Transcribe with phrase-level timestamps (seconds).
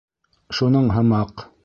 [0.59, 1.49] Шуның һымаҡ.